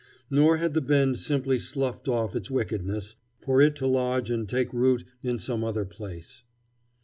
Nor 0.31 0.57
had 0.57 0.73
the 0.73 0.81
Bend 0.81 1.19
simply 1.19 1.59
sloughed 1.59 2.07
off 2.07 2.35
its 2.35 2.49
wickedness, 2.49 3.17
for 3.39 3.61
it 3.61 3.75
to 3.75 3.85
lodge 3.85 4.31
and 4.31 4.49
take 4.49 4.73
root 4.73 5.03
in 5.21 5.37
some 5.37 5.63
other 5.63 5.85
place. 5.85 6.41